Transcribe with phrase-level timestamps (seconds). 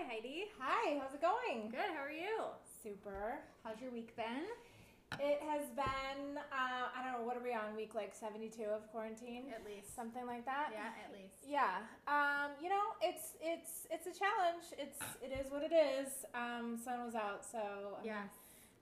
[0.00, 0.48] Hi, Heidi.
[0.58, 1.68] Hi, how's it going?
[1.68, 1.92] Good.
[1.92, 2.56] How are you?
[2.82, 3.44] Super.
[3.62, 4.48] How's your week been?
[5.20, 7.76] It has been, uh, I don't know, what are we on?
[7.76, 9.52] Week like 72 of quarantine?
[9.52, 9.94] At least.
[9.94, 10.72] Something like that?
[10.72, 11.44] Yeah, at least.
[11.44, 11.84] Yeah.
[12.08, 14.72] Um, you know, it's it's it's a challenge.
[14.80, 16.24] It's it is what it is.
[16.32, 18.32] Um, sun was out, so Yes.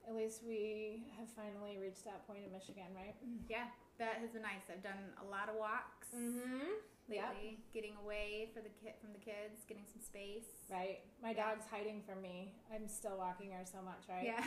[0.06, 3.16] at least we have finally reached that point in Michigan, right?
[3.50, 3.66] Yeah,
[3.98, 4.70] that has been nice.
[4.70, 6.78] I've done a lot of walks Mm-hmm.
[7.09, 10.45] Lately, getting away for the kid from the kids, getting some space.
[10.70, 11.00] Right.
[11.23, 11.51] My Yeah.
[11.55, 12.52] dog's hiding from me.
[12.74, 14.24] I'm still walking her so much, right?
[14.24, 14.45] Yeah.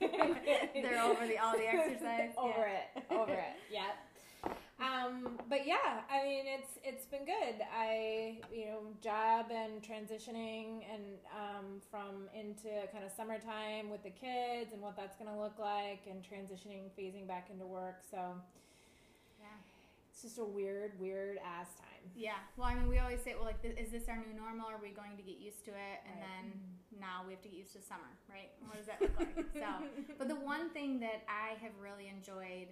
[0.00, 0.34] Yeah.
[0.82, 2.30] They're over the all the exercise.
[2.38, 3.00] over yeah.
[3.00, 3.90] it over it yeah
[4.80, 10.82] um but yeah i mean it's it's been good i you know job and transitioning
[10.92, 15.38] and um from into kind of summertime with the kids and what that's going to
[15.40, 18.16] look like and transitioning phasing back into work so
[19.38, 19.46] Yeah.
[20.10, 21.51] it's just a weird weird ass time Yeah.
[22.56, 24.66] Well, I mean, we always say, well, like, th- is this our new normal?
[24.66, 25.98] Are we going to get used to it?
[26.06, 26.28] And Right.
[26.50, 28.50] then now we have to get used to summer, right?
[28.66, 29.34] What does that look like?
[29.54, 29.68] so,
[30.18, 32.68] but the one thing that I have really enjoyed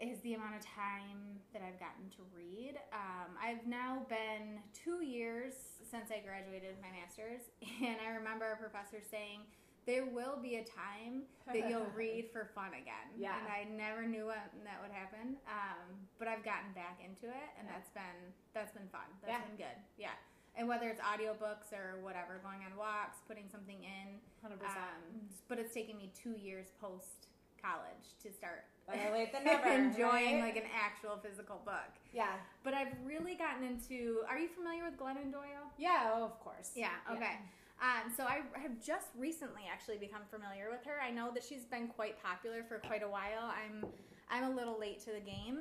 [0.00, 2.74] is the amount of time that I've gotten to read.
[2.92, 5.54] Um, I've now been two years
[5.88, 7.46] since I graduated my master's,
[7.82, 9.46] and I remember a professor saying,
[9.86, 13.08] there will be a time that you'll read for fun again.
[13.16, 13.36] Yeah.
[13.38, 15.36] And I never knew when that would happen.
[15.46, 17.74] Um, but I've gotten back into it and Yeah.
[17.76, 18.20] that's been
[18.54, 19.06] that's been fun.
[19.20, 19.44] That's Yeah.
[19.46, 19.78] been good.
[19.96, 20.16] Yeah.
[20.56, 24.20] And whether it's audiobooks or whatever, going on walks, putting something in.
[24.42, 27.26] 100% Um, but it's taken me two years post
[27.60, 30.54] college to start Better late than never enjoying right?
[30.54, 31.90] like an actual physical book.
[32.12, 35.72] yeah But I've really gotten into are you familiar with Glennon Doyle?
[35.78, 37.38] yeah oh, of course Yeah, okay.
[37.80, 41.00] Um, so I have just recently actually become familiar with her.
[41.02, 43.42] I know that she's been quite popular for quite a while.
[43.44, 43.84] I'm
[44.30, 45.60] I'm a little late to the game.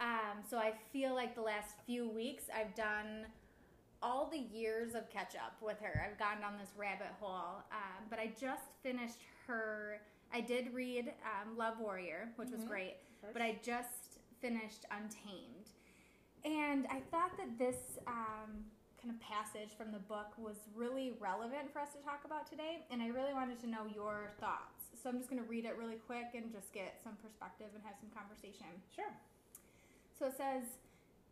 [0.00, 3.26] Um, so I feel like the last few weeks I've done
[4.02, 6.04] all the years of catch up with her.
[6.04, 7.62] I've gone down this rabbit hole.
[7.70, 10.00] Um, but I just finished her.
[10.34, 12.68] I did read um, Love Warrior, which was Mhm.
[12.68, 12.96] great
[13.32, 15.70] but I just finished Untamed.
[16.44, 18.64] And I thought that this um,
[19.02, 22.86] kind of passage from the book was really relevant for us to talk about today,
[22.90, 24.94] and I really wanted to know your thoughts.
[24.94, 27.82] So I'm just going to read it really quick and just get some perspective and
[27.82, 28.70] have some conversation.
[28.94, 29.10] sure
[30.14, 30.78] So it says,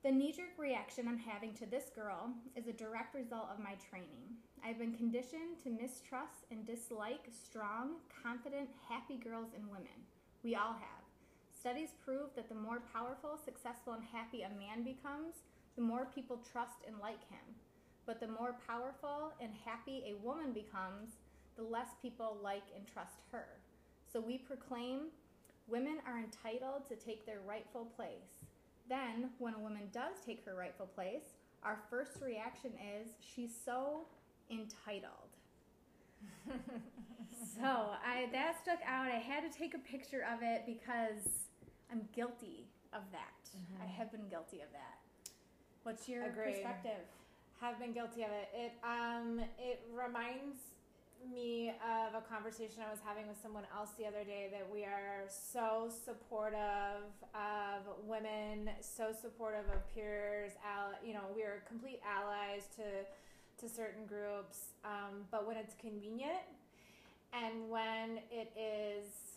[0.03, 3.79] The knee jerk reaction I'm having to this girl is a direct result of my
[3.79, 4.35] training.
[4.67, 9.95] I've been conditioned to mistrust and dislike strong, confident, happy girls and women.
[10.43, 11.07] We all have.
[11.55, 16.41] Studies prove that the more powerful, successful, and happy a man becomes, the more people
[16.53, 17.55] trust and like him.
[18.07, 21.11] But the more powerful and happy a woman becomes,
[21.57, 23.47] the less people like and trust her.
[24.13, 25.09] So we proclaim
[25.69, 28.47] women are entitled to take their rightful place.
[28.89, 34.07] Then, when a woman does take her rightful place, our first reaction is she's so
[34.51, 35.31] entitled.
[37.57, 39.07] so I that stuck out.
[39.07, 41.47] I had to take a picture of it because
[41.91, 43.51] I'm guilty of that.
[43.57, 43.83] Mm-hmm.
[43.83, 45.00] I have been guilty of that.
[45.83, 46.55] What's your Agreed.
[46.55, 47.01] perspective?
[47.61, 48.49] have been guilty of it.
[48.55, 50.57] It um it reminds
[51.31, 54.85] me of a conversation I was having with someone else the other day that we
[54.85, 57.05] are so supportive
[57.35, 60.53] of women, so supportive of peers.
[60.65, 63.05] Al- you know, we are complete allies to
[63.61, 66.41] to certain groups, um, but when it's convenient
[67.35, 69.30] and when it is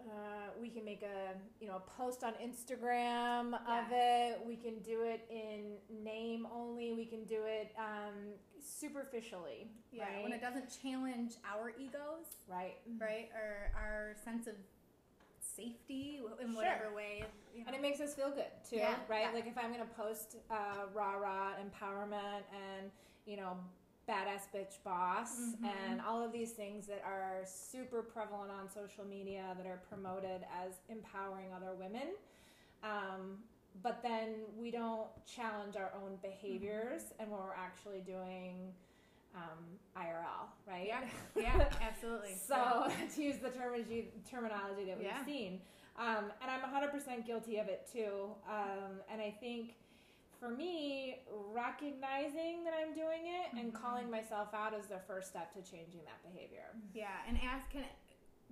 [0.00, 4.40] uh, we can make a you know a post on Instagram of it.
[4.46, 6.92] We can do it in name only.
[6.92, 8.14] We can do it um,
[8.60, 9.70] superficially.
[9.92, 10.22] Yeah, right?
[10.22, 12.76] when it doesn't challenge our egos, right.
[13.00, 14.54] right, or our sense of
[15.40, 16.56] safety in Sure.
[16.56, 17.24] whatever way.
[17.54, 17.68] You know.
[17.68, 19.22] And it makes us feel good too, Yeah, right?
[19.22, 19.32] yeah.
[19.34, 22.90] Like if I'm gonna post uh, rah rah empowerment and
[23.26, 23.56] you know
[24.08, 25.64] badass bitch boss Mhm.
[25.64, 30.46] and all of these things that are super prevalent on social media that are promoted
[30.64, 32.14] as empowering other women.
[32.82, 33.44] Um,
[33.82, 37.20] but then we don't challenge our own behaviors Mm-hmm.
[37.22, 38.72] and what we're actually doing
[39.34, 40.86] um, IRL, right?
[40.86, 41.04] Yeah,
[41.36, 42.34] yeah, absolutely.
[42.34, 45.24] So to use the terminology terminology that we've Yeah.
[45.24, 45.60] seen,
[45.96, 48.34] um, and I'm 100% guilty of it too.
[48.48, 49.74] Um, and I think
[50.38, 53.80] for me, recognizing that I'm doing it and Mhm.
[53.80, 56.74] calling myself out is the first step to changing that behavior.
[56.92, 57.84] Yeah, and ask can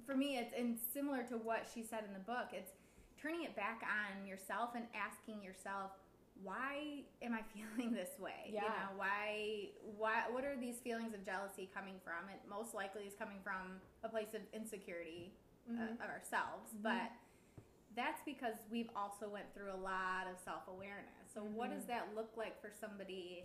[0.05, 2.73] for me it's and similar to what she said in the book, it's
[3.17, 5.93] turning it back on yourself and asking yourself
[6.43, 8.49] why am I feeling this way?
[8.49, 8.69] You Yeah.
[8.91, 12.29] know, why why what are these feelings of jealousy coming from?
[12.29, 15.33] It most likely is coming from a place of insecurity
[15.69, 15.99] Mhm.
[15.99, 16.83] uh, of ourselves, Mhm.
[16.83, 17.11] but
[17.95, 21.26] that's because we've also went through a lot of self-awareness.
[21.37, 21.75] So what Mhm.
[21.75, 23.45] does that look like for somebody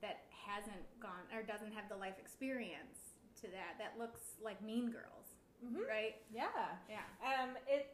[0.00, 4.90] that hasn't gone or doesn't have the life experience to that that looks like Mean
[4.90, 5.86] Girls, Mhm.
[5.86, 6.16] right?
[6.28, 6.76] Yeah.
[6.88, 7.04] Yeah.
[7.22, 7.86] Um, it,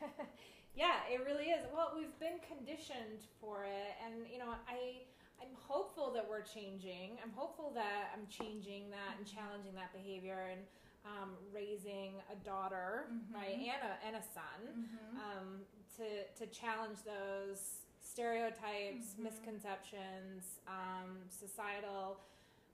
[0.74, 1.64] yeah, it really is.
[1.72, 5.06] Well, we've been conditioned for it, and you know, I,
[5.40, 7.20] I'm hopeful that we're changing.
[7.22, 10.66] I'm hopeful that I'm changing that and challenging that behavior and
[11.04, 13.34] um, raising a daughter, Mhm.
[13.34, 15.18] right, and a and a son, Mm-hmm.
[15.20, 15.66] um,
[15.96, 17.83] to to challenge those
[18.14, 19.24] stereotypes, Mhm.
[19.24, 22.20] misconceptions, um, societal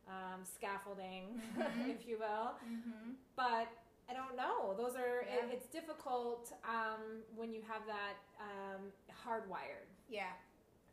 [0.09, 1.89] um, scaffolding, Mhm.
[1.95, 3.13] if you will Mm-hmm.
[3.37, 3.69] but
[4.09, 4.75] I don't know.
[4.75, 5.37] Those are Yeah.
[5.47, 8.93] it, it's difficult um, when you have that um,
[9.25, 9.87] hardwired.
[10.09, 10.33] Yeah.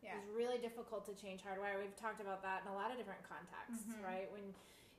[0.03, 0.17] Yeah.
[0.19, 1.79] It's really difficult to change hardwire.
[1.81, 4.03] We've talked about that in a lot of different contexts, Mhm.
[4.03, 4.31] right?
[4.31, 4.53] When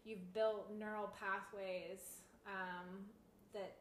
[0.04, 3.08] you've built neural pathways um,
[3.52, 3.76] that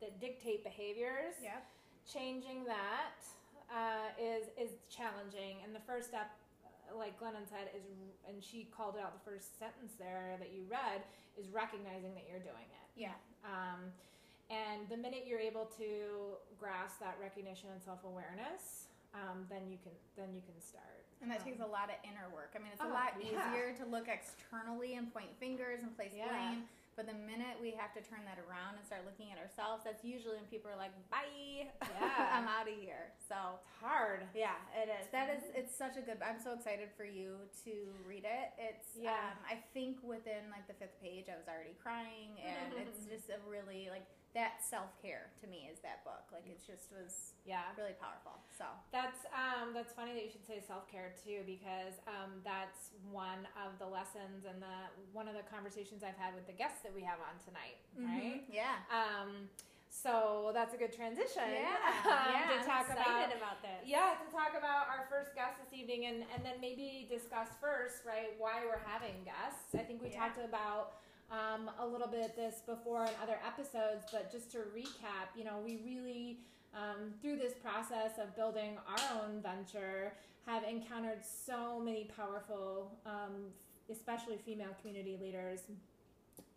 [0.00, 1.60] that dictate behaviors, Yeah.
[2.06, 3.20] changing that
[3.70, 5.62] uh, is is challenging.
[5.64, 6.30] And the first step,
[6.64, 7.82] uh, like Glennon said, is
[8.28, 11.02] and she called out the first sentence there that you read
[11.36, 12.86] is recognizing that you're doing it.
[12.96, 13.16] Yeah.
[13.44, 13.90] Um,
[14.50, 19.78] and the minute you're able to grasp that recognition and self awareness, um, then you
[19.82, 21.04] can then you can start.
[21.22, 22.52] And that Um, takes a lot of inner work.
[22.54, 23.48] I mean, it's a Oh, lot yeah.
[23.48, 26.28] easier to look externally and point fingers and place Yeah.
[26.28, 26.68] blame.
[26.96, 30.02] But the minute we have to turn that around and start looking at ourselves, that's
[30.06, 31.68] usually when people are like, "Bye,
[31.98, 32.30] Yeah.
[32.38, 34.24] I'm out of here." So It's hard.
[34.34, 35.06] yeah, it is.
[35.10, 35.42] That is.
[35.54, 36.22] It's such a good.
[36.22, 37.72] I'm so excited for you to
[38.06, 38.54] read it.
[38.58, 38.94] It's.
[38.94, 39.34] Yeah.
[39.34, 43.28] Um, I think within like the fifth page, I was already crying, and it's just
[43.30, 46.26] a really like that self care to me is that book.
[46.34, 47.70] Like it just was Yeah.
[47.78, 48.42] really powerful.
[48.58, 52.90] So That's um, that's funny that you should say self care too, because um, that's
[53.14, 56.82] one of the lessons and the one of the conversations I've had with the guests
[56.82, 58.42] that we have on tonight, right?
[58.42, 58.50] Mhm.
[58.50, 58.82] Yeah.
[58.90, 59.46] Um,
[59.94, 61.46] so that's a good transition.
[61.54, 61.78] Yeah.
[62.10, 62.58] um, yeah.
[62.58, 63.86] to I'm talk about about this.
[63.86, 68.02] yeah to talk about our first guest this evening and and then maybe discuss first
[68.02, 69.70] right why we're having guests.
[69.78, 70.26] I think we Yeah.
[70.26, 70.98] talked about.
[71.34, 75.58] Um, a little bit this before in other episodes, but just to recap, you know,
[75.64, 76.38] we really
[76.74, 80.12] um, through this process of building our own venture,
[80.46, 83.46] have encountered so many powerful, um,
[83.90, 85.60] especially female community leaders.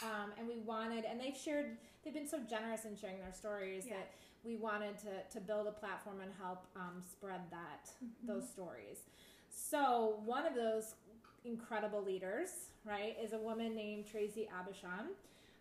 [0.04, 3.86] Um, and we wanted, and they've shared, they've been so generous in sharing their stories
[3.88, 3.96] Yeah.
[3.98, 4.12] that
[4.44, 8.28] we wanted to, to build a platform and help um, spread that, Mm-hmm.
[8.28, 8.98] those stories.
[9.50, 10.94] So, one of those
[11.46, 12.50] incredible leaders,
[12.86, 15.08] right, is a woman named Tracy Aubuchon.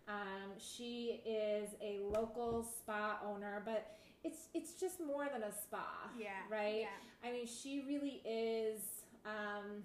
[0.07, 6.09] Um, she is a local spa owner, but it's it's just more than a spa,
[6.17, 6.29] Yeah.
[6.49, 6.81] right?
[6.81, 7.27] Yeah.
[7.29, 8.81] I mean, she really is
[9.25, 9.83] um,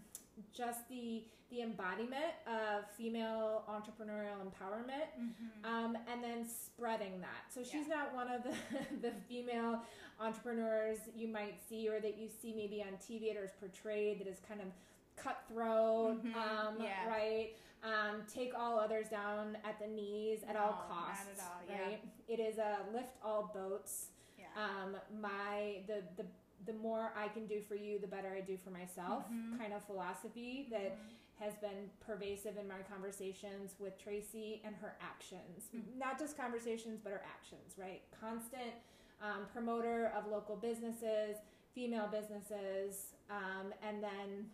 [0.56, 5.64] just the the embodiment of female entrepreneurial empowerment, Mhm.
[5.68, 7.52] um, and then spreading that.
[7.52, 8.54] So she's not one of the
[9.02, 9.82] the female
[10.20, 14.26] entrepreneurs you might see or that you see maybe on TV or is portrayed that
[14.28, 14.68] is kind of
[15.16, 16.34] cutthroat, Mhm.
[16.34, 17.08] um, Yeah.
[17.08, 17.56] right?
[17.82, 21.60] Um, take all others down at the knees at all No, not costs, at all,
[21.68, 21.82] yeah.
[21.82, 22.04] right?
[22.28, 24.46] It is a lift all boats Yeah.
[24.56, 26.26] um, my the, the
[26.64, 29.58] the more I can do for you, the better I do for myself Mhm.
[29.58, 31.16] kind of philosophy that Mhm.
[31.40, 35.68] has been pervasive in my conversations with Tracy and her actions.
[35.74, 35.96] Mhm.
[35.96, 38.02] Not just conversations, but her actions, right?
[38.12, 38.74] Constant
[39.20, 41.36] um, promoter of local businesses,
[41.74, 44.50] female businesses, um, and then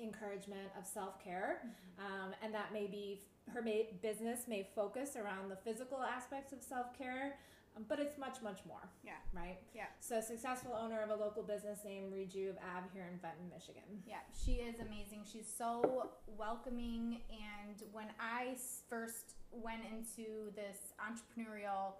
[0.00, 1.62] encouragement of self care.
[1.98, 3.20] Um, and that may be
[3.52, 7.38] her may, business may focus around the physical aspects of self care,
[7.76, 8.88] um, but it's much, much more.
[9.04, 9.12] Yeah.
[9.34, 9.58] Right?
[9.74, 9.84] Yeah.
[10.00, 14.02] So, successful owner of a local business named Rejuve Ab here in Fenton, Michigan.
[14.06, 15.24] Yeah, she is amazing.
[15.30, 17.20] She's so welcoming.
[17.30, 18.56] And when i
[18.88, 21.94] first went into this entrepreneurial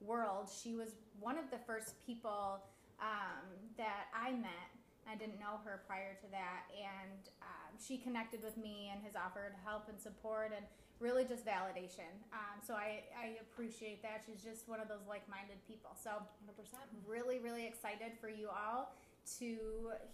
[0.00, 0.90] world, she was
[1.20, 2.62] one of the first people
[3.00, 3.44] um,
[3.76, 4.71] that I met.
[5.10, 6.70] I didn't know her prior to that.
[6.74, 10.64] And um, she connected with me and has offered help and support and
[11.00, 12.10] really just validation.
[12.32, 14.22] Um, so I, I appreciate that.
[14.26, 15.90] She's just one of those like minded people.
[16.02, 16.64] So 100%.
[17.06, 18.94] really, really excited for you all
[19.38, 19.56] to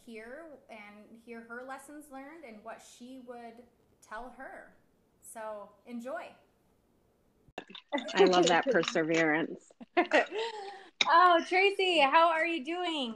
[0.05, 3.65] hear and hear her lessons learned and what she would
[4.07, 4.73] tell her.
[5.21, 6.25] So enjoy.
[8.15, 9.73] I love that perseverance.
[11.11, 13.15] Oh, Tracy, how are you doing?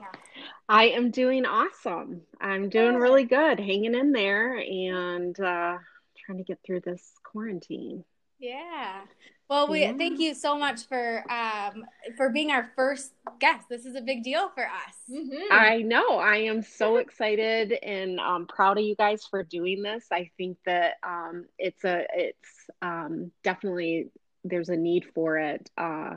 [0.68, 2.22] I am doing awesome.
[2.40, 5.76] I'm doing really good, hanging in there and uh,
[6.25, 8.04] trying to get through this quarantine.
[8.38, 9.02] Yeah.
[9.49, 9.92] Well, we Yeah.
[9.92, 11.84] thank you so much for um,
[12.16, 13.68] for being our first guest.
[13.68, 14.96] This is a big deal for us.
[15.11, 15.52] Mm-hmm.
[15.52, 16.16] I know.
[16.16, 20.06] I am so excited and um, proud of you guys for doing this.
[20.11, 22.49] I think that um, it's a it's
[22.80, 24.11] um, definitely
[24.44, 25.70] there's a need for it.
[25.76, 26.16] Uh,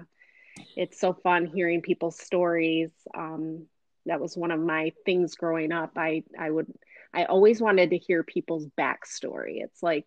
[0.75, 2.91] it's so fun hearing people's stories.
[3.15, 3.65] Um,
[4.05, 5.91] that was one of my things growing up.
[5.95, 6.71] I I would
[7.13, 9.63] I always wanted to hear people's backstory.
[9.63, 10.05] It's like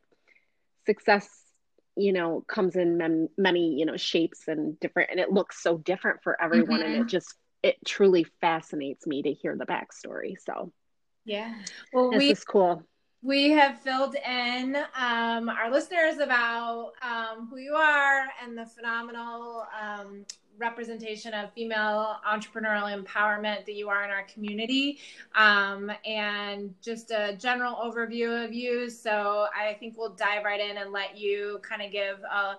[0.86, 1.28] success,
[1.96, 6.22] you know, comes in many, you know, shapes and different, and it looks so different
[6.22, 6.80] for everyone.
[6.80, 6.82] Mm-hmm.
[6.82, 7.08] And it mm-hmm.
[7.08, 10.34] just, it truly fascinates me to hear the backstory.
[10.38, 10.72] So,
[11.24, 11.54] yeah.
[11.92, 12.84] Well, this we, is cool
[13.22, 19.64] we have filled in um, our listeners about um, who you are and the phenomenal
[19.80, 20.24] um,
[20.56, 24.98] representation of female entrepreneurial empowerment that you are in our community
[25.34, 28.88] um, and just a general overview of you.
[28.88, 32.56] So I think we'll dive right in and let you kind of give a,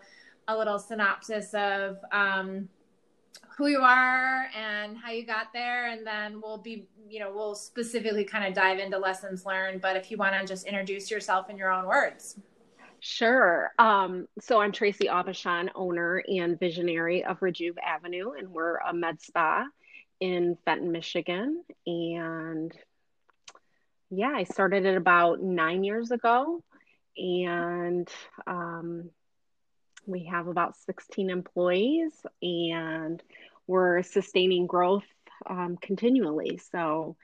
[0.50, 2.68] a little synopsis of um,
[3.58, 7.56] who you are and how you got there and then we'll be you know we'll
[7.56, 11.50] specifically kind of dive into lessons learned but if you want to just introduce yourself
[11.50, 12.40] in your own words
[13.02, 13.72] Sure.
[13.80, 19.22] Um, so I'm Tracy Aubuchon, owner and visionary of Rejuve Avenue, and we're a med
[19.22, 19.66] spa
[20.20, 21.64] in Fenton, Michigan.
[21.86, 22.74] And
[24.10, 26.62] yeah, I started it about nine years ago,
[27.16, 28.10] and
[28.46, 29.12] um,
[30.10, 33.22] we have about 16 employees, and
[33.68, 35.06] we're sustaining growth
[35.48, 36.60] um, continually.
[36.72, 37.16] So,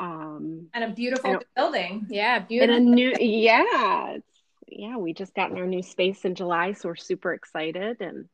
[0.00, 2.06] um, and a beautiful building.
[2.08, 2.76] Yeah, beautiful.
[2.76, 4.16] And a new, yeah,
[4.66, 8.00] yeah, we just got in our new space in July, so we're super excited.
[8.00, 8.28] And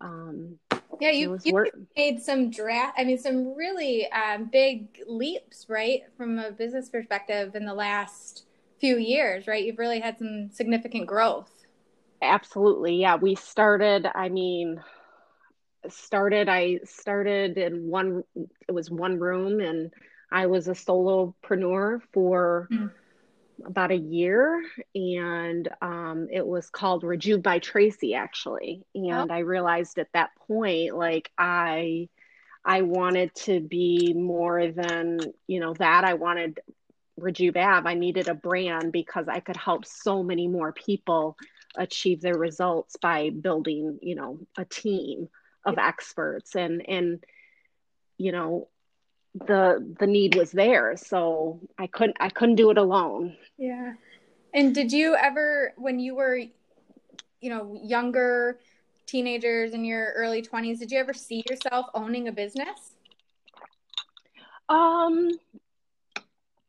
[0.00, 0.58] um,
[1.00, 2.98] yeah, you, you made some draft.
[2.98, 8.44] I mean, some really um, big leaps, right, from a business perspective in the last
[8.80, 9.64] few years, right?
[9.64, 11.50] You've really had some significant growth.
[12.22, 13.16] Absolutely, yeah.
[13.16, 14.06] We started.
[14.14, 14.82] I mean,
[15.88, 16.48] started.
[16.48, 18.24] I started in one.
[18.68, 19.92] It was one room, and
[20.30, 22.68] I was a solopreneur for.
[22.72, 22.90] Mm
[23.66, 24.62] about a year
[24.94, 28.84] and um, it was called Rejuve by Tracy actually.
[28.94, 29.34] And oh.
[29.34, 32.08] I realized at that point, like I,
[32.64, 36.60] I wanted to be more than, you know, that I wanted
[37.18, 37.56] Rejuve.
[37.56, 41.36] I needed a brand because I could help so many more people
[41.76, 45.28] achieve their results by building, you know, a team
[45.64, 46.56] of experts.
[46.56, 47.24] And, and,
[48.18, 48.68] you know,
[49.34, 50.96] the the need was there.
[50.96, 53.36] So i couldn't i couldn't do it alone.
[53.58, 53.94] Yeah.
[54.52, 58.58] And did you ever when you were you know younger
[59.06, 62.92] teenagers in your early 20s did you ever see yourself owning a business?
[64.68, 65.30] Um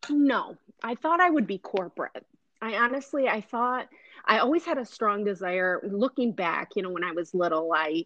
[0.09, 0.57] no.
[0.83, 2.25] I thought i would be corporate
[2.61, 3.87] i honestly i thought
[4.25, 8.05] i always had a strong desire looking back you know when i was little i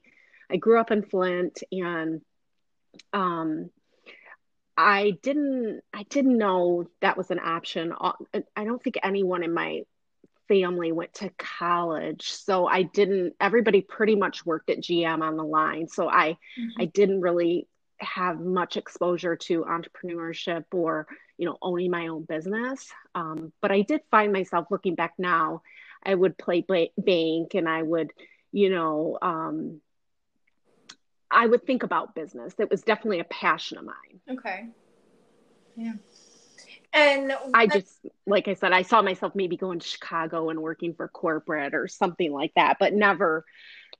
[0.49, 2.21] i grew up in flint and
[3.13, 3.69] um
[4.77, 7.93] I didn't I didn't know that was an option.
[8.01, 9.83] I don't think anyone in my
[10.47, 15.43] family went to college, so I didn't everybody pretty much worked at GM on the
[15.43, 15.87] line.
[15.87, 16.81] So I mm-hmm.
[16.81, 17.67] I didn't really
[17.99, 23.81] have much exposure to entrepreneurship or you know owning my own business um, but i
[23.81, 25.61] did find myself looking back now
[26.03, 26.65] i would play
[26.97, 28.11] bank and i would
[28.51, 29.81] you know um,
[31.35, 32.53] I would think about business.
[32.59, 34.37] It was definitely a passion of mine.
[34.37, 34.69] Okay.
[35.75, 35.93] Yeah.
[36.93, 40.93] And I just, like I said, I saw myself maybe going to Chicago and working
[40.93, 43.43] for corporate or something like that, but never,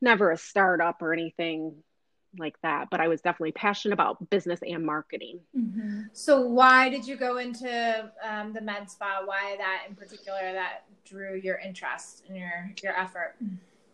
[0.01, 1.75] never a startup or anything
[2.38, 2.88] like that.
[2.92, 5.39] But I was definitely passionate about business and marketing.
[5.58, 6.01] Mm-hmm.
[6.13, 9.22] So, why did you go into um, the med spa?
[9.25, 13.36] Why that in particular that drew your interest and your your effort?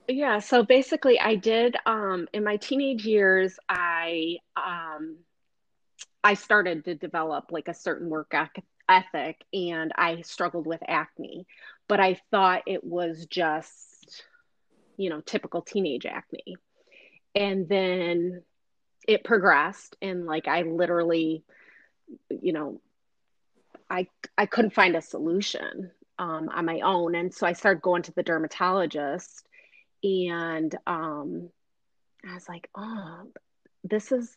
[0.08, 5.18] Yeah, so basically I did um in my teenage years I um
[6.24, 8.34] I started to develop like a certain work
[8.90, 11.48] ethic and I struggled with acne,
[11.88, 14.24] but I thought it was just
[14.98, 16.58] you know typical teenage acne.
[17.36, 18.44] And then
[19.08, 21.44] it progressed and like I literally
[22.30, 22.82] you know
[23.90, 24.08] I
[24.38, 28.12] I couldn't find a solution um, on my own and so I started going to
[28.12, 29.44] the dermatologist
[30.04, 31.50] and um,
[32.28, 33.28] I was like, oh,
[33.84, 34.36] this is,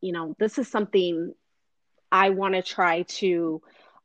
[0.00, 1.34] you know, this is something
[2.10, 3.62] I want to try to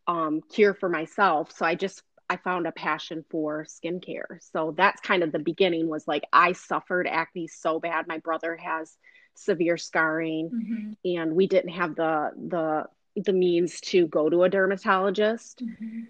[0.08, 1.52] um, cure for myself.
[1.52, 2.02] So I just
[2.34, 4.40] I found a passion for skincare.
[4.52, 5.88] So that's kind of the beginning.
[5.88, 8.08] Was like I suffered acne so bad.
[8.08, 8.98] My brother has
[9.36, 11.18] severe scarring, mm-hmm.
[11.18, 12.86] and we didn't have the the
[13.16, 15.64] the means to go to a dermatologist.
[15.64, 16.02] Mm-hmm.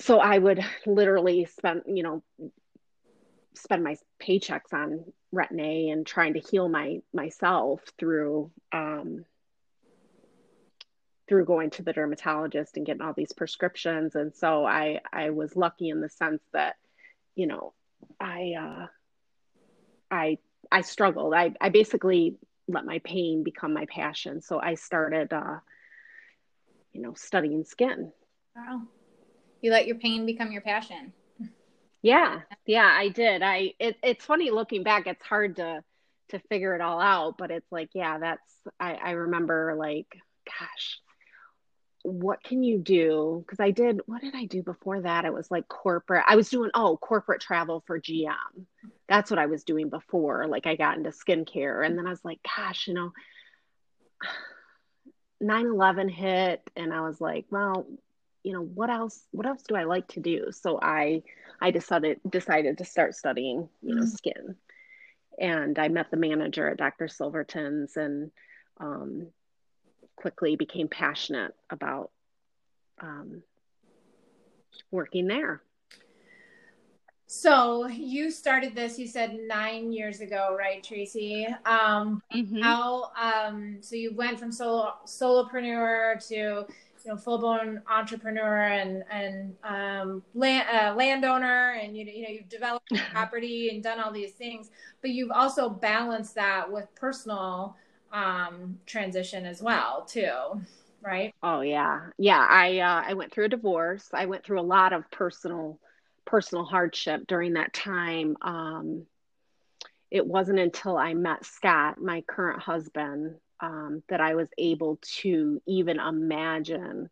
[0.00, 2.22] So I would literally spend, you know,
[3.54, 9.24] spend my paychecks on retin-a and trying to heal my myself through um,
[11.28, 15.56] through going to the dermatologist and getting all these prescriptions and so i i was
[15.56, 16.76] lucky in the sense that
[17.34, 17.72] you know
[18.20, 18.86] i uh
[20.10, 20.38] i
[20.72, 25.58] i struggled i i basically let my pain become my passion so i started uh
[26.92, 28.12] you know studying skin
[28.56, 28.82] wow
[29.60, 31.12] You let your pain become your passion.
[32.02, 33.42] Yeah, yeah, I did.
[33.42, 35.06] I it, it's funny looking back.
[35.06, 35.82] It's hard to
[36.30, 38.42] to figure it all out, but it's like, yeah, that's
[38.78, 40.06] I, I remember like,
[40.46, 41.00] gosh,
[42.08, 43.44] what can you do?
[43.46, 45.24] Because I did, what did I do before that?
[45.24, 46.24] It was like corporate.
[46.26, 48.66] I was doing, oh, corporate travel for GM.
[49.08, 50.46] That's what I was doing before.
[50.46, 51.84] Like I got into skincare.
[51.84, 53.12] And then I was like, gosh, you know,
[55.40, 56.62] 9 11 hit.
[56.76, 57.86] And I was like, well,
[58.42, 60.46] you know, what else, what else do I like to do?
[60.50, 61.22] So I,
[61.60, 64.10] I decided, decided to start studying, you know, mm-hmm.
[64.10, 64.56] skin.
[65.40, 67.08] And I met the manager at Dr.
[67.08, 68.30] Silverton's and,
[68.80, 69.28] um,
[70.18, 72.10] quickly became passionate about
[73.00, 73.42] um,
[74.90, 75.62] working there.
[77.30, 81.46] So you started this, you said nine years ago, right, Tracy?
[81.66, 82.62] Um, mm-hmm.
[82.62, 86.66] How, um, so you went from solo, solopreneur to, you
[87.06, 92.30] know, full blown entrepreneur and, and, um, land, uh, landowner and, you know, you know,
[92.30, 94.70] you've developed property and done all these things,
[95.02, 97.76] but you've also balanced that with personal,
[98.12, 100.60] um, transition as well too
[101.00, 101.34] right?
[101.42, 102.08] Oh yeah.
[102.18, 104.08] Yeah i uh, i went through a divorce.
[104.12, 105.78] I went through a lot of personal
[106.24, 108.36] personal hardship during that time.
[108.42, 109.06] Um,
[110.10, 115.60] it wasn't until i met scott my current husband um, that i was able to
[115.66, 117.10] even imagine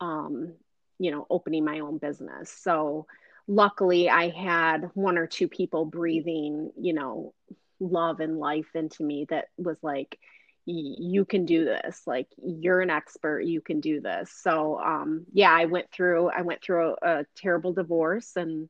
[0.00, 0.54] um,
[0.98, 2.50] you know opening my own business.
[2.50, 3.06] So
[3.50, 7.32] luckily i had one or two people breathing you know
[7.80, 10.18] love and life into me that was like
[10.70, 12.02] you can do this.
[12.06, 14.30] Like you're an expert you can do this.
[14.30, 18.68] So um yeah i went through i went through a, a terrible divorce and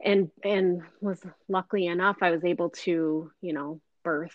[0.00, 4.34] and and was luckily enough i was able to you know birth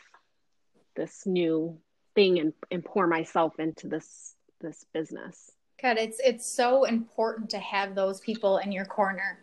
[0.95, 1.79] this new
[2.15, 5.51] thing and, and pour myself into this this business.
[5.81, 9.39] God it's it's so important to have those people in your corner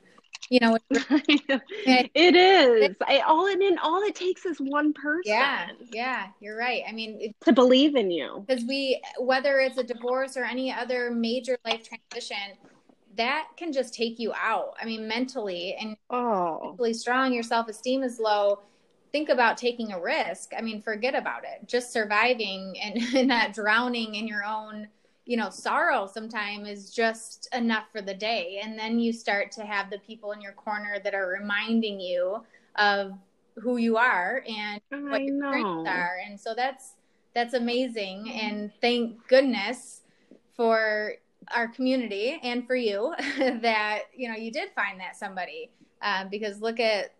[0.50, 2.96] you know it is.
[3.06, 6.82] I, all and then all it takes is one person yeah yeah you're right.
[6.88, 8.44] I mean it, to believe in you.
[8.46, 12.56] Because we whether it's a divorce or any other major life transition
[13.16, 14.74] that can just take you out.
[14.80, 16.60] I mean mentally and oh.
[16.62, 18.60] mentally strong your self-esteem is low.
[19.12, 20.52] Think about taking a risk.
[20.56, 21.66] I mean forget about it.
[21.66, 24.88] Just surviving and, and not drowning in your own
[25.26, 28.60] you know sorrow sometimes is just enough for the day.
[28.62, 32.44] And then you start to have the people in your corner that are reminding you
[32.76, 33.12] of
[33.56, 36.18] who you are and what your strengths are.
[36.24, 36.94] And so that's
[37.34, 38.30] that's amazing.
[38.30, 40.02] And thank goodness
[40.54, 41.12] for
[41.54, 45.70] our community and for you that you know you did find that somebody
[46.02, 47.12] um, because look at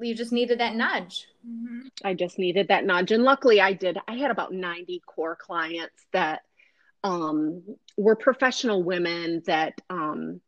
[0.00, 1.28] you just needed that nudge.
[1.46, 1.88] Mm-hmm.
[2.04, 3.12] i just needed that nudge.
[3.12, 3.98] And luckily i did.
[4.08, 6.42] I had about 90 core clients that
[7.04, 7.62] um,
[7.96, 10.40] were professional women that um,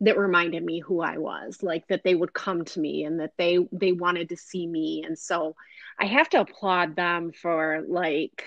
[0.00, 3.32] that reminded me who I was, like that they would come to me and that
[3.36, 5.54] they they wanted to see me, and so
[5.98, 8.44] I have to applaud them for like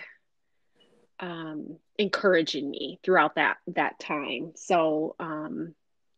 [1.19, 4.54] um, encouraging me throughout that that time.
[4.56, 5.76] So um,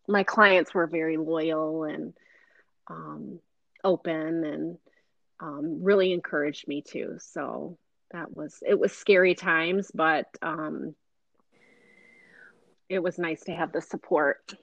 [0.08, 2.14] my clients were very loyal and
[2.88, 3.40] um,
[3.84, 4.78] open and
[5.42, 7.18] um, really encouraged me too.
[7.20, 7.78] So
[8.12, 10.96] that was it was scary times, but um,
[12.94, 14.54] it was nice to have the support.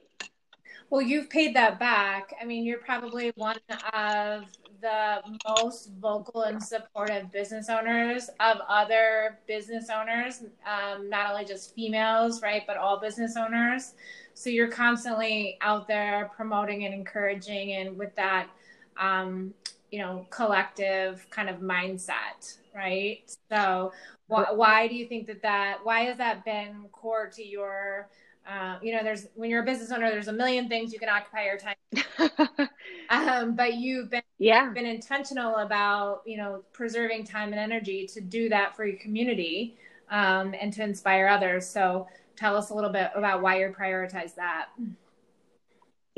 [0.91, 2.35] Well, you've paid that back.
[2.41, 3.57] I mean, you're probably one
[3.93, 4.45] of
[4.81, 11.75] the most vocal and supportive business owners of other business owners, um, not only just
[11.75, 13.95] females, right, but all business owners.
[14.35, 18.49] So you're constantly out there promoting and encouraging, and with that,
[18.97, 19.55] um,
[19.91, 23.23] you know, collective kind of mindset, right?
[23.51, 23.93] So,
[24.29, 25.79] why, why do you think that that?
[25.83, 28.09] Why has that been core to your
[28.49, 31.09] uh, you know, there's when you're a business owner, there's a million things you can
[31.09, 32.69] occupy your time.
[33.11, 38.21] um, but you've been yeah been intentional about you know preserving time and energy to
[38.21, 39.77] do that for your community
[40.11, 41.67] um, and to inspire others.
[41.67, 44.69] So tell us a little bit about why you prioritize that.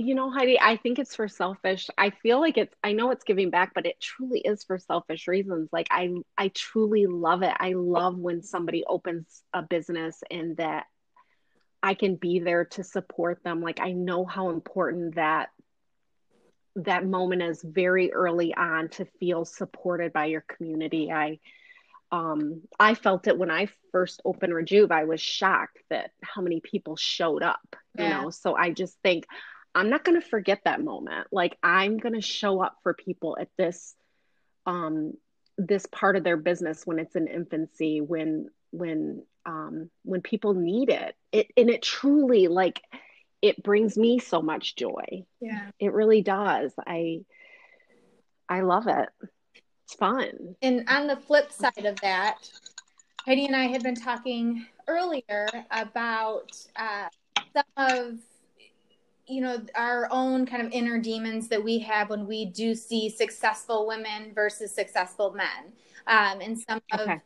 [0.02, 1.88] You know, Heidi, I think it's for selfish.
[1.96, 5.28] I feel like it's I know it's giving back, but it truly is for selfish
[5.28, 5.68] reasons.
[5.72, 7.54] Like I I truly love it.
[7.56, 10.86] I love when somebody opens a business and that
[11.84, 13.60] I can be there to support them.
[13.60, 15.50] Like I know how important that
[16.76, 21.12] that moment is very early on to feel supported by your community.
[21.12, 21.38] I
[22.10, 24.90] um I felt it when I first opened Rejuve.
[24.90, 28.22] I was shocked that how many people showed up, you yeah.
[28.22, 28.30] know.
[28.30, 29.26] So I just think
[29.74, 31.28] I'm not going to forget that moment.
[31.32, 33.94] Like I'm going to show up for people at this
[34.64, 35.14] um
[35.58, 40.88] this part of their business when it's in infancy when when um, when people need
[40.88, 41.14] it.
[41.30, 42.82] It and it truly like
[43.40, 45.24] it brings me so much joy.
[45.40, 45.70] Yeah.
[45.78, 46.72] It really does.
[46.86, 47.20] I
[48.48, 49.08] I love it.
[49.84, 50.56] It's fun.
[50.62, 52.38] And on the flip side of that,
[53.24, 57.08] Heidi and I had been talking earlier about uh,
[57.52, 58.18] some of
[59.32, 63.08] you know our own kind of inner demons that we have when we do see
[63.08, 65.72] successful women versus successful men.
[66.06, 67.14] Um, and some okay.
[67.14, 67.20] of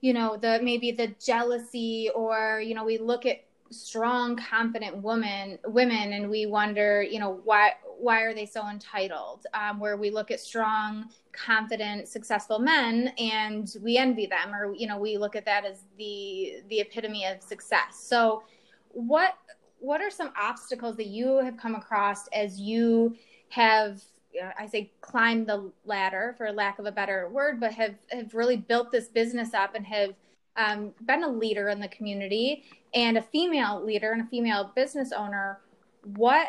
[0.00, 5.58] you know the maybe the jealousy or you know we look at strong confident women
[5.66, 9.46] women and we wonder you know why why are they so entitled?
[9.52, 14.86] Um, where we look at strong confident successful men and we envy them or you
[14.86, 18.00] know we look at that as the the epitome of success.
[18.00, 18.42] So
[18.92, 19.34] what
[19.80, 23.16] what are some obstacles that you have come across as you
[23.50, 24.02] have
[24.58, 28.56] I say climbed the ladder for lack of a better word, but have have really
[28.56, 30.14] built this business up and have
[30.56, 32.64] um, been a leader in the community
[32.94, 35.60] and a female leader and a female business owner.
[36.16, 36.48] What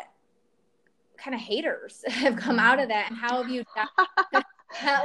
[1.16, 4.42] kind of haters have come out of that, and how have you how,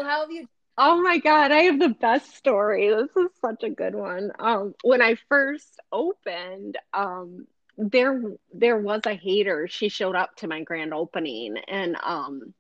[0.03, 0.45] how have you
[0.77, 2.89] Oh my God, I have the best story.
[2.89, 4.31] This is such a good one.
[4.39, 8.21] Um, when I first opened, um, there
[8.53, 9.67] there was a hater.
[9.67, 12.53] She showed up to my grand opening, and um,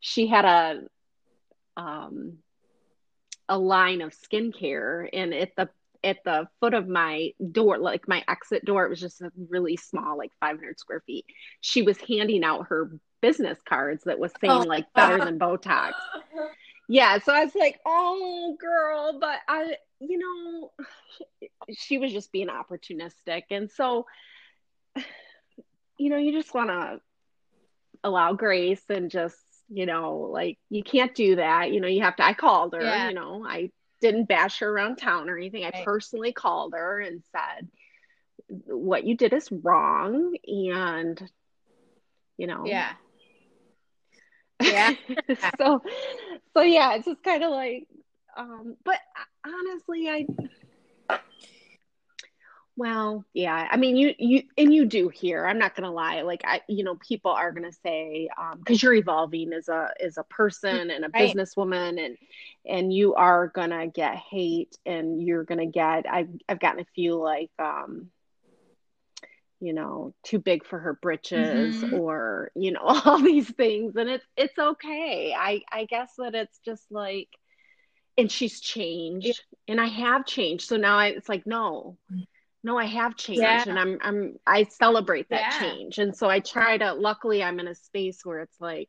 [0.00, 0.80] she had a
[1.76, 2.38] um,
[3.48, 5.68] a line of skincare, and at the
[6.04, 9.76] at the foot of my door, like my exit door, it was just a really
[9.76, 11.26] small, like 500 square feet.
[11.60, 14.60] She was handing out her business cards that was saying oh.
[14.60, 15.92] like better than Botox.
[16.90, 20.72] Yeah, so I was like, "Oh, girl," but I, you know,
[21.76, 24.06] she was just being opportunistic, and so,
[25.98, 27.00] you know, you just want to
[28.04, 29.36] allow grace and just
[29.68, 31.72] you know, like you can't do that.
[31.72, 32.24] You know, you have to.
[32.24, 33.08] I called her, yeah.
[33.08, 35.64] you know, I didn't bash her around town or anything.
[35.64, 37.68] I personally called her and said,
[38.48, 40.36] what you did is wrong.
[40.46, 41.30] And,
[42.36, 42.92] you know, yeah.
[44.60, 44.94] Yeah.
[45.56, 45.82] so,
[46.52, 47.86] so yeah, it's just kind of like,
[48.36, 48.98] um, but
[49.46, 50.26] honestly, I,
[52.78, 53.66] well, yeah.
[53.68, 55.44] I mean, you you and you do hear.
[55.44, 56.22] I'm not gonna lie.
[56.22, 60.16] Like I, you know, people are gonna say because um, you're evolving as a as
[60.16, 61.34] a person and a right.
[61.34, 62.16] businesswoman, and
[62.64, 66.06] and you are gonna get hate, and you're gonna get.
[66.08, 68.10] I've I've gotten a few like, um,
[69.58, 71.94] you know, too big for her britches, mm-hmm.
[71.94, 75.34] or you know, all these things, and it's it's okay.
[75.36, 77.28] I I guess that it's just like,
[78.16, 79.26] and she's changed,
[79.66, 79.72] yeah.
[79.72, 80.68] and I have changed.
[80.68, 81.98] So now I, it's like no
[82.64, 83.64] no i have changed yeah.
[83.66, 85.60] and i'm i'm i celebrate that yeah.
[85.60, 88.88] change and so i try to luckily i'm in a space where it's like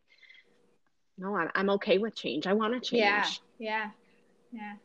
[1.18, 2.48] no i'm, I'm okay with change.
[2.48, 3.42] I want to change.
[3.60, 3.90] yeah
[4.52, 4.76] yeah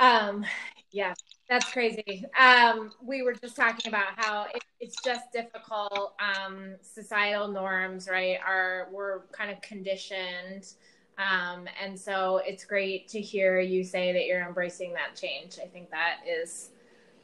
[0.00, 0.26] yeah.
[0.28, 0.44] Um
[0.90, 1.14] yeah
[1.48, 2.24] that's crazy.
[2.38, 8.38] Um we were just talking about how it, it's just difficult um societal norms right
[8.44, 10.72] are we're kind of conditioned
[11.18, 15.58] um and so it's great to hear you say that you're embracing that change.
[15.62, 16.70] I think that is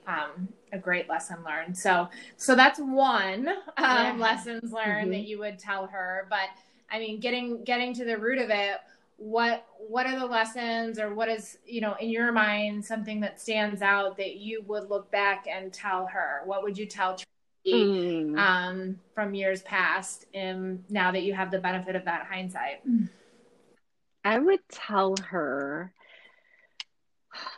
[0.09, 1.77] um, a great lesson learned.
[1.77, 4.17] So, so that's one um, yeah.
[4.19, 5.11] lessons learned mm-hmm.
[5.13, 6.27] that you would tell her.
[6.31, 6.49] But
[6.91, 8.79] I mean, getting getting to the root of it,
[9.19, 13.41] what what are the lessons, or what is you know in your mind something that
[13.41, 16.41] stands out that you would look back and tell her?
[16.47, 18.39] What would you tell Tracy mm.
[18.39, 20.25] um, from years past?
[20.33, 22.83] And now that you have the benefit of that hindsight,
[24.25, 25.93] I would tell her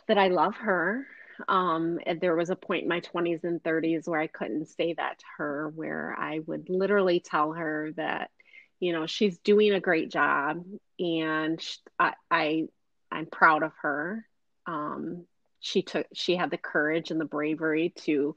[0.07, 1.07] that I love her
[1.47, 5.19] um, there was a point in my 20s and 30s where I couldn't say that
[5.19, 8.31] to her, where I would literally tell her that,
[8.79, 10.63] you know, she's doing a great job
[10.99, 11.63] and
[11.99, 12.67] I, I
[13.11, 14.25] I'm proud of her.
[14.65, 15.25] Um,
[15.59, 18.35] she took, she had the courage and the bravery to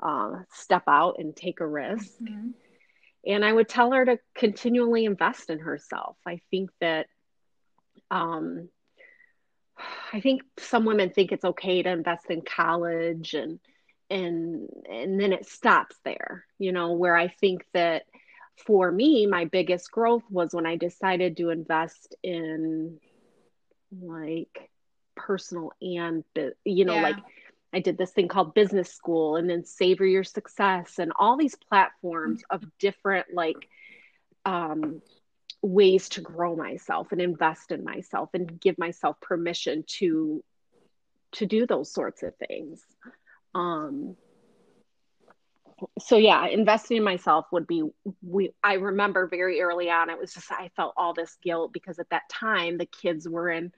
[0.00, 2.10] uh, step out and take a risk.
[2.22, 2.50] Mm-hmm.
[3.26, 6.16] And I would tell her to continually invest in herself.
[6.26, 7.06] I think that
[8.10, 8.68] um,
[10.12, 13.58] I think some women think it's okay to invest in college and
[14.08, 18.04] and and then it stops there, you know, where I think that
[18.66, 22.98] for me my biggest growth was when I decided to invest in
[24.00, 24.70] like
[25.14, 26.24] personal and
[26.64, 27.02] you know yeah.
[27.02, 27.16] like
[27.72, 31.56] I did this thing called business school and then savor your success and all these
[31.68, 33.68] platforms of different like
[34.44, 35.02] um
[35.66, 40.42] ways to grow myself and invest in myself and give myself permission to
[41.32, 42.84] to do those sorts of things
[43.54, 44.16] um
[45.98, 47.82] so yeah investing in myself would be
[48.22, 51.98] we i remember very early on it was just i felt all this guilt because
[51.98, 53.72] at that time the kids were in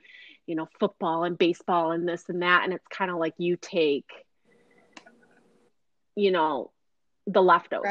[0.46, 3.56] you know football and baseball and this and that and it's kind of like you
[3.56, 4.06] take
[6.14, 6.70] you know
[7.28, 7.84] the leftovers.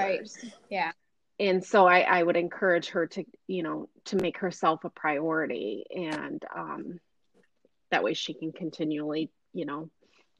[0.43, 0.53] Right.
[0.69, 0.91] Yeah.
[1.39, 5.85] And so I, I would encourage her to, you know, to make herself a priority
[5.95, 6.99] and um,
[7.91, 9.89] that way she can continually, you know,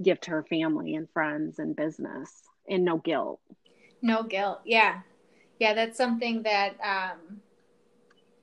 [0.01, 2.31] give to her family and friends and business
[2.67, 3.39] and no guilt.
[4.01, 4.61] No guilt.
[4.65, 5.01] Yeah.
[5.59, 5.73] Yeah.
[5.73, 7.41] That's something that um,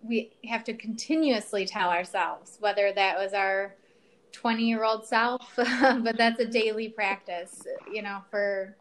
[0.03, 3.75] we have to continuously tell ourselves, whether that was our
[4.33, 7.62] 20 year old self, but that's a daily practice,
[7.93, 8.77] you know, for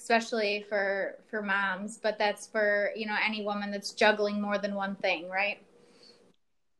[0.00, 4.74] especially for for moms, but that's for, you know, any woman that's juggling more than
[4.74, 5.58] one thing, right?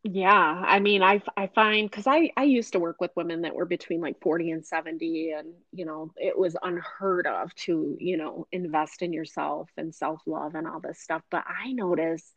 [0.03, 3.55] Yeah, I mean, I I find because I I used to work with women that
[3.55, 8.17] were between like 40 and 70 and you know, it was unheard of to, you
[8.17, 12.33] know, invest in yourself and self-love and all this stuff, but I notice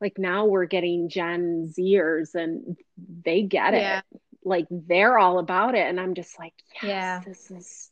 [0.00, 2.76] like now we're getting Gen Zers and
[3.24, 3.98] they get yeah.
[3.98, 7.90] it like they're all about it and i'm just like yes, yeah this is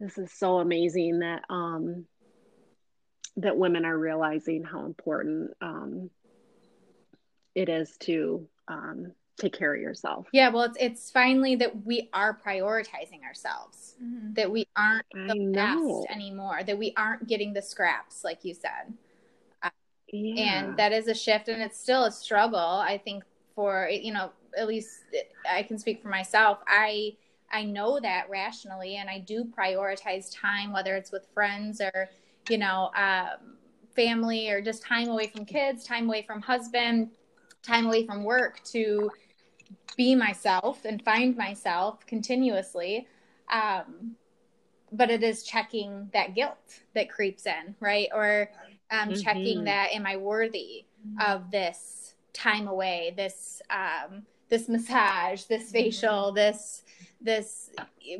[0.00, 2.06] this is so amazing that um
[3.36, 6.10] that women are realizing how important um
[7.54, 12.08] it is to um take care of yourself yeah well it's it's finally that we
[12.14, 14.32] are prioritizing ourselves mm-hmm.
[14.32, 18.94] that we aren't the best anymore that we aren't getting the scraps like you said
[19.62, 19.68] uh,
[20.10, 20.60] yeah.
[20.60, 24.30] and that is a shift and it's still a struggle i think for you know
[24.56, 25.00] at least
[25.50, 26.58] I can speak for myself.
[26.66, 27.16] I
[27.52, 32.08] I know that rationally, and I do prioritize time, whether it's with friends or
[32.48, 33.56] you know um,
[33.94, 37.10] family or just time away from kids, time away from husband,
[37.62, 39.10] time away from work to
[39.96, 43.06] be myself and find myself continuously.
[43.50, 44.16] Um,
[44.92, 48.08] but it is checking that guilt that creeps in, right?
[48.14, 48.50] Or
[48.90, 49.20] um, mm-hmm.
[49.20, 50.84] checking that am I worthy
[51.24, 55.72] of this time away, this um, this massage, this mm-hmm.
[55.72, 56.82] facial, this
[57.20, 57.70] this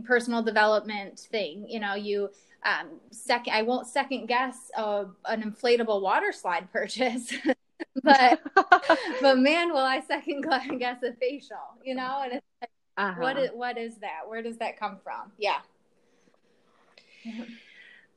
[0.05, 1.67] personal development thing.
[1.69, 2.31] You know, you
[2.65, 3.53] um, second.
[3.53, 7.33] I won't second guess a, an inflatable water slide purchase,
[8.03, 8.41] but
[9.21, 10.43] but man, will I second
[10.79, 11.57] guess a facial?
[11.85, 13.21] You know, and it's like, uh-huh.
[13.21, 14.21] what is what is that?
[14.27, 15.33] Where does that come from?
[15.39, 15.59] Yeah.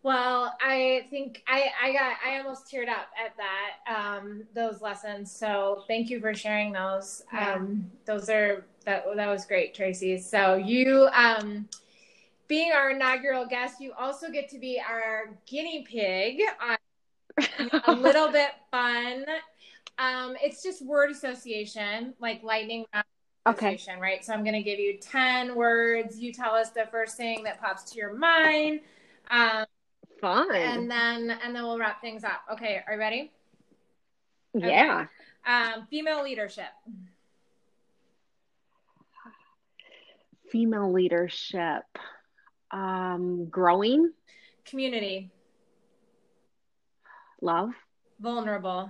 [0.01, 5.31] Well, I think I, I got I almost teared up at that um, those lessons.
[5.31, 7.21] So thank you for sharing those.
[7.33, 7.55] Yeah.
[7.55, 10.17] Um, those are that that was great, Tracy.
[10.17, 11.67] So you um,
[12.47, 16.77] being our inaugural guest, you also get to be our guinea pig on
[17.88, 19.25] a little bit fun.
[19.97, 23.05] Um, it's just word association, like lightning round
[23.45, 24.01] association, okay.
[24.01, 24.25] right?
[24.25, 26.19] So I'm going to give you ten words.
[26.19, 28.79] You tell us the first thing that pops to your mind.
[29.29, 29.65] Um,
[30.21, 30.53] Fun.
[30.53, 32.41] And then and then we'll wrap things up.
[32.53, 33.32] Okay, are you ready?
[34.53, 35.05] Yeah.
[35.05, 35.75] Okay.
[35.79, 36.71] Um, female leadership.
[40.51, 41.84] Female leadership.
[42.71, 44.12] Um, growing.
[44.65, 45.32] Community.
[47.41, 47.71] Love.
[48.19, 48.89] Vulnerable.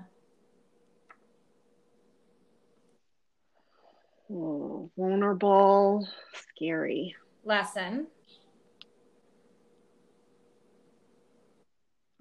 [4.32, 6.08] Oh, vulnerable,
[6.56, 7.15] scary.
[7.44, 8.08] Lesson.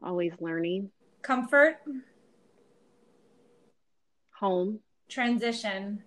[0.08, 0.90] Always learning.
[1.20, 1.76] Comfort.
[4.40, 4.80] Home.
[5.10, 6.02] Transition.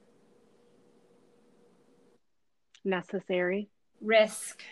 [2.83, 3.69] Necessary.
[4.01, 4.63] Risk.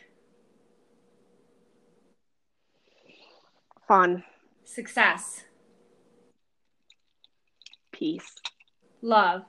[3.88, 4.24] Fun.
[4.64, 5.44] Success.
[7.92, 8.34] Peace.
[9.04, 9.44] Love.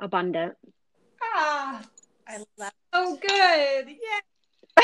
[0.00, 0.54] Abundant.
[1.22, 1.82] Ah,
[2.26, 2.72] I love.
[2.92, 3.88] So good.
[3.88, 4.27] Yeah.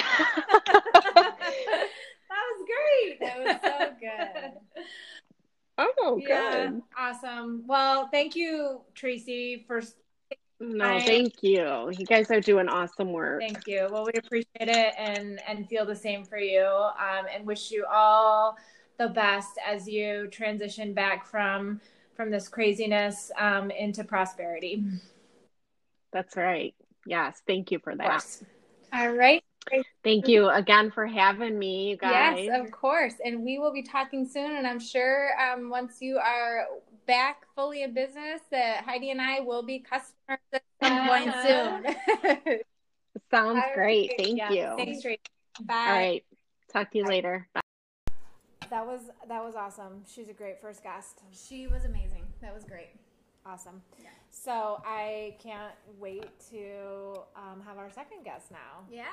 [1.14, 1.88] that
[2.30, 3.20] was great.
[3.20, 4.84] That was so good.
[5.76, 6.28] Oh, good.
[6.28, 7.64] Yeah, awesome.
[7.66, 9.82] Well, thank you, Tracy, for.
[10.60, 11.90] No, thank you.
[11.98, 13.40] You guys are doing awesome work.
[13.40, 13.88] Thank you.
[13.90, 16.64] Well, we appreciate it and and feel the same for you.
[16.64, 18.56] Um, and wish you all
[18.98, 21.80] the best as you transition back from
[22.14, 24.84] from this craziness um, into prosperity.
[26.12, 26.74] That's right.
[27.06, 28.24] Yes, thank you for that.
[28.92, 29.42] All right.
[30.02, 32.44] Thank you again for having me, you guys.
[32.44, 33.14] Yes, of course.
[33.24, 34.56] And we will be talking soon.
[34.56, 36.66] And I'm sure um, once you are
[37.06, 41.34] back fully in business, that Heidi and I will be customers at some point
[42.36, 42.58] soon.
[43.30, 44.12] Sounds great.
[44.18, 44.52] Thank yeah.
[44.52, 44.74] you.
[44.76, 45.20] Thanks, Tracy.
[45.62, 45.74] Bye.
[45.74, 46.24] All right.
[46.72, 47.10] Talk to you Bye.
[47.10, 47.48] later.
[47.54, 47.60] Bye.
[48.70, 50.02] That was that was awesome.
[50.06, 51.20] She's a great first guest.
[51.32, 52.22] She was amazing.
[52.40, 52.90] That was great.
[53.46, 53.82] Awesome.
[54.00, 54.08] Yeah.
[54.34, 58.82] So I can't wait to um, have our second guest now.
[58.90, 59.04] Yeah.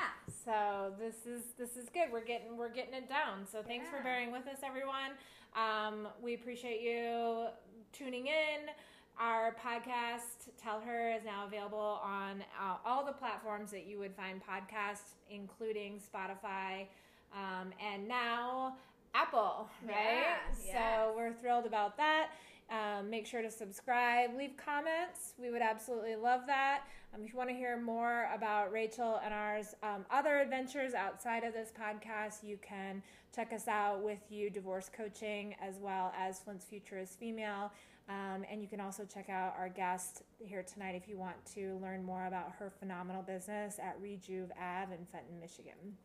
[0.43, 2.11] So this is this is good.
[2.11, 3.45] We're getting we're getting it down.
[3.49, 3.97] So thanks yeah.
[3.97, 5.11] for bearing with us, everyone.
[5.55, 7.47] Um, we appreciate you
[7.93, 8.71] tuning in.
[9.19, 14.15] Our podcast, Tell Her, is now available on uh, all the platforms that you would
[14.15, 16.87] find podcasts, including Spotify,
[17.35, 18.77] um, and now
[19.13, 20.23] Apple, right?
[20.23, 21.09] Yeah, so yes.
[21.15, 22.29] we're thrilled about that.
[22.71, 25.33] Um, make sure to subscribe, leave comments.
[25.37, 26.83] We would absolutely love that.
[27.13, 31.43] Um, if you want to hear more about Rachel and ours um, other adventures outside
[31.43, 33.03] of this podcast, you can
[33.35, 37.73] check us out with you divorce coaching as well as Flint's Future is Female.
[38.07, 41.77] Um, and you can also check out our guest here tonight if you want to
[41.81, 45.97] learn more about her phenomenal business at Rejuve Ave in Fenton, Michigan.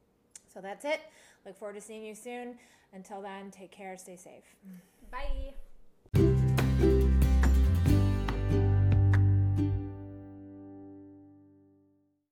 [0.52, 1.00] So that's it.
[1.44, 2.58] Look forward to seeing you soon.
[2.92, 4.56] Until then, take care, stay safe.
[5.10, 5.54] Bye.